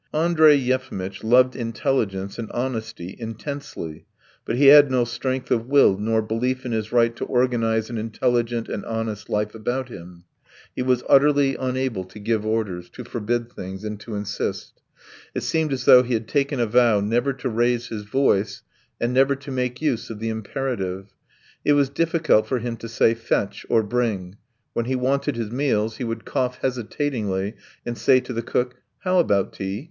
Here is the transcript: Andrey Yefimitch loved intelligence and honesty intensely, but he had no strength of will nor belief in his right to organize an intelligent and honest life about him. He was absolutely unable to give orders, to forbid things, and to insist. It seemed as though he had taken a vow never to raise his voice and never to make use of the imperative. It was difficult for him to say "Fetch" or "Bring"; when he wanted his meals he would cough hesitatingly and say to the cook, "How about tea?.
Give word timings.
Andrey 0.15 0.55
Yefimitch 0.55 1.23
loved 1.23 1.55
intelligence 1.55 2.39
and 2.39 2.51
honesty 2.53 3.15
intensely, 3.19 4.07
but 4.45 4.55
he 4.55 4.65
had 4.65 4.89
no 4.89 5.03
strength 5.05 5.51
of 5.51 5.67
will 5.67 5.95
nor 5.99 6.23
belief 6.23 6.65
in 6.65 6.71
his 6.71 6.91
right 6.91 7.15
to 7.17 7.25
organize 7.25 7.87
an 7.91 7.99
intelligent 7.99 8.67
and 8.67 8.83
honest 8.85 9.29
life 9.29 9.53
about 9.53 9.89
him. 9.89 10.23
He 10.75 10.81
was 10.81 11.03
absolutely 11.07 11.55
unable 11.55 12.03
to 12.05 12.17
give 12.17 12.47
orders, 12.47 12.89
to 12.89 13.03
forbid 13.03 13.51
things, 13.51 13.83
and 13.83 13.99
to 13.99 14.15
insist. 14.15 14.81
It 15.35 15.41
seemed 15.41 15.71
as 15.71 15.85
though 15.85 16.01
he 16.01 16.15
had 16.15 16.27
taken 16.27 16.59
a 16.59 16.65
vow 16.65 16.99
never 16.99 17.31
to 17.33 17.47
raise 17.47 17.89
his 17.89 18.01
voice 18.01 18.63
and 18.99 19.13
never 19.13 19.35
to 19.35 19.51
make 19.51 19.83
use 19.83 20.09
of 20.09 20.17
the 20.17 20.29
imperative. 20.29 21.09
It 21.63 21.73
was 21.73 21.89
difficult 21.89 22.47
for 22.47 22.57
him 22.57 22.75
to 22.77 22.89
say 22.89 23.13
"Fetch" 23.13 23.67
or 23.69 23.83
"Bring"; 23.83 24.37
when 24.73 24.85
he 24.85 24.95
wanted 24.95 25.35
his 25.35 25.51
meals 25.51 25.97
he 25.97 26.03
would 26.03 26.25
cough 26.25 26.57
hesitatingly 26.63 27.53
and 27.85 27.95
say 27.95 28.19
to 28.21 28.33
the 28.33 28.41
cook, 28.41 28.77
"How 29.01 29.19
about 29.19 29.53
tea?. 29.53 29.79